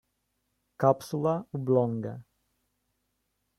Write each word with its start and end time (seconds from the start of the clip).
Càpsula 0.83 1.35
oblonga. 1.59 2.17